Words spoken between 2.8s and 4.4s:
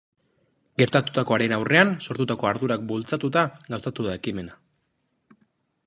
bultzatuta gauzatu da